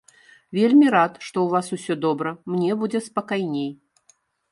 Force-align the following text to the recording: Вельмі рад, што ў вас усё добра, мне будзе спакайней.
Вельмі 0.59 0.87
рад, 0.95 1.19
што 1.25 1.29
ў 1.41 1.45
вас 1.55 1.67
усё 1.77 1.97
добра, 2.05 2.33
мне 2.53 2.71
будзе 2.85 2.99
спакайней. 3.09 3.69